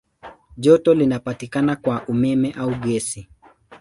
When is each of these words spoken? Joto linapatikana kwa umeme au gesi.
Joto 0.57 0.93
linapatikana 0.93 1.75
kwa 1.75 2.07
umeme 2.07 2.51
au 2.51 2.75
gesi. 2.75 3.27